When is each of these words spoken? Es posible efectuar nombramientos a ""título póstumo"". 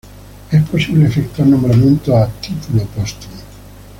Es 0.49 0.63
posible 0.63 1.05
efectuar 1.05 1.47
nombramientos 1.47 2.15
a 2.15 2.25
""título 2.41 2.83
póstumo"". 2.85 3.37